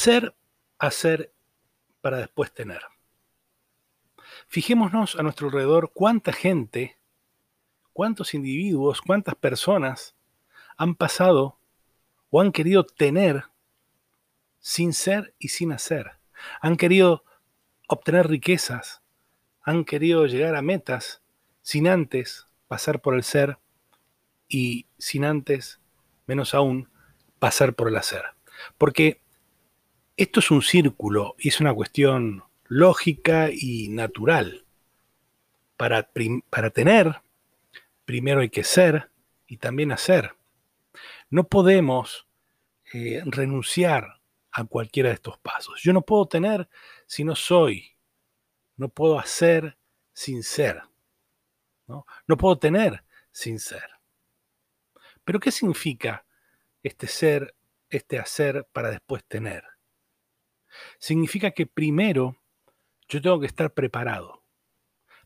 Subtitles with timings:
[0.00, 0.34] Ser,
[0.78, 1.30] hacer
[2.00, 2.80] para después tener.
[4.48, 6.96] Fijémonos a nuestro alrededor cuánta gente,
[7.92, 10.16] cuántos individuos, cuántas personas
[10.78, 11.58] han pasado
[12.30, 13.44] o han querido tener
[14.58, 16.12] sin ser y sin hacer.
[16.62, 17.22] Han querido
[17.86, 19.02] obtener riquezas,
[19.60, 21.20] han querido llegar a metas
[21.60, 23.58] sin antes pasar por el ser
[24.48, 25.78] y sin antes,
[26.26, 26.88] menos aún,
[27.38, 28.24] pasar por el hacer.
[28.78, 29.20] Porque
[30.22, 34.66] esto es un círculo y es una cuestión lógica y natural.
[35.78, 36.10] Para,
[36.50, 37.22] para tener,
[38.04, 39.10] primero hay que ser
[39.46, 40.34] y también hacer.
[41.30, 42.28] No podemos
[42.92, 44.20] eh, renunciar
[44.52, 45.80] a cualquiera de estos pasos.
[45.82, 46.68] Yo no puedo tener
[47.06, 47.96] si no soy.
[48.76, 49.78] No puedo hacer
[50.12, 50.82] sin ser.
[51.86, 53.88] No, no puedo tener sin ser.
[55.24, 56.26] Pero ¿qué significa
[56.82, 57.54] este ser,
[57.88, 59.64] este hacer para después tener?
[60.98, 62.36] Significa que primero
[63.08, 64.44] yo tengo que estar preparado.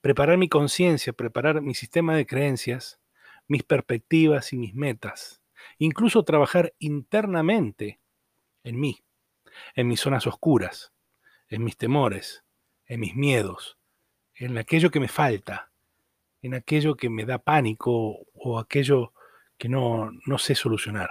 [0.00, 3.00] Preparar mi conciencia, preparar mi sistema de creencias,
[3.48, 5.42] mis perspectivas y mis metas.
[5.78, 8.00] Incluso trabajar internamente
[8.64, 9.02] en mí,
[9.74, 10.92] en mis zonas oscuras,
[11.48, 12.44] en mis temores,
[12.86, 13.78] en mis miedos,
[14.34, 15.70] en aquello que me falta,
[16.42, 19.12] en aquello que me da pánico o aquello
[19.58, 21.10] que no, no sé solucionar.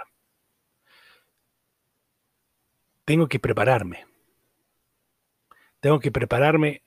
[3.04, 4.09] Tengo que prepararme.
[5.80, 6.82] Tengo que prepararme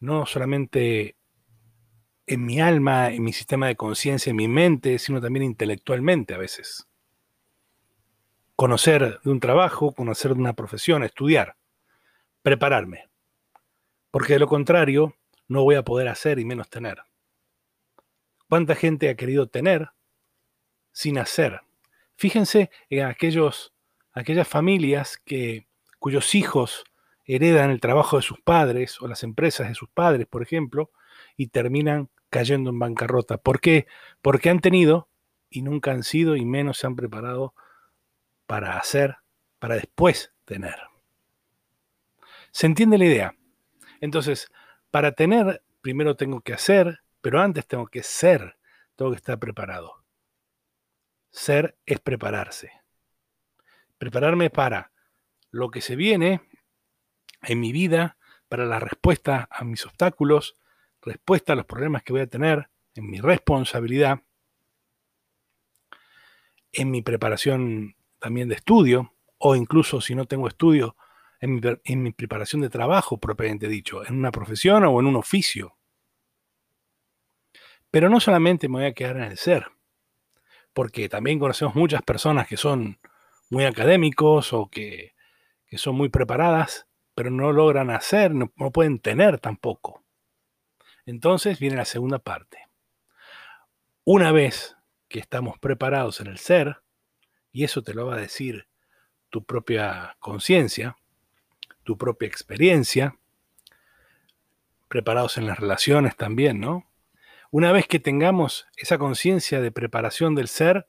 [0.00, 1.16] no solamente
[2.26, 6.38] en mi alma, en mi sistema de conciencia, en mi mente, sino también intelectualmente a
[6.38, 6.86] veces.
[8.56, 11.56] Conocer de un trabajo, conocer de una profesión, estudiar,
[12.42, 13.08] prepararme.
[14.10, 15.16] Porque de lo contrario,
[15.48, 17.02] no voy a poder hacer y menos tener.
[18.48, 19.90] ¿Cuánta gente ha querido tener
[20.92, 21.60] sin hacer?
[22.16, 23.74] Fíjense en aquellos,
[24.12, 25.66] aquellas familias que,
[25.98, 26.84] cuyos hijos
[27.24, 30.90] heredan el trabajo de sus padres o las empresas de sus padres, por ejemplo,
[31.36, 33.38] y terminan cayendo en bancarrota.
[33.38, 33.86] ¿Por qué?
[34.20, 35.08] Porque han tenido
[35.50, 37.54] y nunca han sido y menos se han preparado
[38.46, 39.16] para hacer,
[39.58, 40.76] para después tener.
[42.50, 43.36] ¿Se entiende la idea?
[44.00, 44.50] Entonces,
[44.90, 48.56] para tener, primero tengo que hacer, pero antes tengo que ser,
[48.96, 50.04] tengo que estar preparado.
[51.30, 52.70] Ser es prepararse.
[53.98, 54.92] Prepararme para
[55.50, 56.42] lo que se viene
[57.46, 58.16] en mi vida
[58.48, 60.56] para la respuesta a mis obstáculos,
[61.02, 64.22] respuesta a los problemas que voy a tener, en mi responsabilidad,
[66.72, 70.96] en mi preparación también de estudio, o incluso si no tengo estudio,
[71.40, 75.76] en mi, preparación de trabajo, propiamente dicho, en una profesión o en un oficio.
[77.90, 79.66] Pero no solamente me voy a quedar en el ser,
[80.72, 82.98] porque también conocemos muchas personas que son
[83.50, 85.14] muy académicos o que,
[85.66, 90.02] que son muy preparadas, pero no logran hacer, no, pueden tener tampoco.
[91.06, 92.58] Entonces viene la segunda parte.
[94.04, 94.76] Una vez
[95.08, 96.82] que estamos preparados en el ser,
[97.52, 98.66] y eso te lo va a decir
[99.30, 100.96] tu propia conciencia,
[101.84, 103.16] tu propia experiencia,
[104.88, 106.90] preparados en las relaciones también, ¿no?
[107.50, 110.86] Una vez que tengamos esa conciencia de preparación del ser,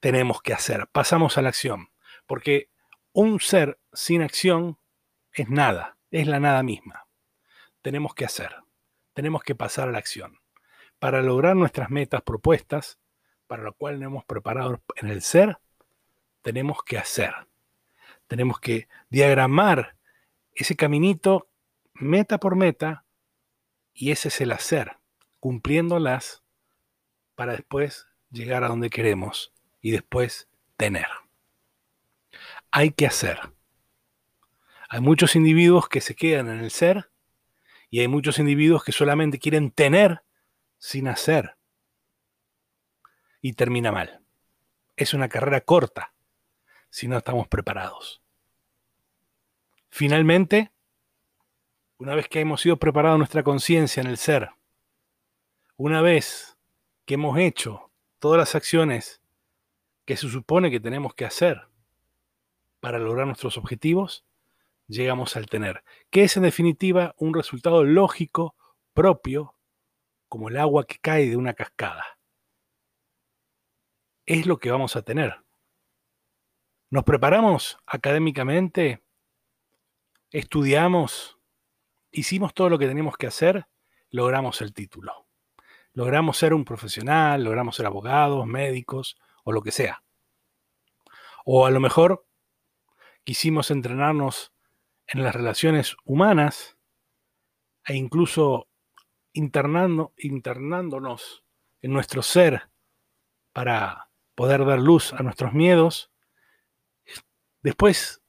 [0.00, 1.90] tenemos que hacer, pasamos a la acción,
[2.26, 2.68] porque
[3.12, 4.79] un ser sin acción
[5.32, 7.06] es nada, es la nada misma.
[7.82, 8.54] Tenemos que hacer,
[9.14, 10.38] tenemos que pasar a la acción.
[10.98, 12.98] Para lograr nuestras metas propuestas,
[13.46, 15.58] para lo cual nos hemos preparado en el ser,
[16.42, 17.34] tenemos que hacer.
[18.26, 19.96] Tenemos que diagramar
[20.54, 21.48] ese caminito
[21.94, 23.04] meta por meta
[23.94, 24.98] y ese es el hacer,
[25.40, 26.42] cumpliéndolas
[27.34, 31.06] para después llegar a donde queremos y después tener.
[32.70, 33.40] Hay que hacer.
[34.92, 37.12] Hay muchos individuos que se quedan en el ser
[37.90, 40.24] y hay muchos individuos que solamente quieren tener
[40.78, 41.54] sin hacer.
[43.40, 44.20] Y termina mal.
[44.96, 46.12] Es una carrera corta
[46.90, 48.20] si no estamos preparados.
[49.90, 50.72] Finalmente,
[51.98, 54.50] una vez que hemos sido preparados nuestra conciencia en el ser,
[55.76, 56.58] una vez
[57.04, 59.22] que hemos hecho todas las acciones
[60.04, 61.68] que se supone que tenemos que hacer
[62.80, 64.24] para lograr nuestros objetivos,
[64.90, 68.56] llegamos al tener, que es en definitiva un resultado lógico
[68.92, 69.54] propio
[70.28, 72.04] como el agua que cae de una cascada.
[74.26, 75.42] Es lo que vamos a tener.
[76.90, 79.02] Nos preparamos académicamente,
[80.30, 81.38] estudiamos,
[82.10, 83.66] hicimos todo lo que teníamos que hacer,
[84.10, 85.26] logramos el título.
[85.92, 90.02] Logramos ser un profesional, logramos ser abogados, médicos o lo que sea.
[91.44, 92.26] O a lo mejor
[93.24, 94.52] quisimos entrenarnos
[95.12, 96.76] en las relaciones humanas
[97.84, 98.68] e incluso
[99.32, 101.44] internando, internándonos
[101.82, 102.70] en nuestro ser
[103.52, 106.10] para poder dar luz a nuestros miedos.
[107.62, 108.22] Después